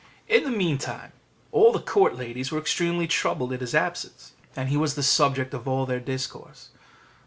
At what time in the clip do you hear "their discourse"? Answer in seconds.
5.85-6.69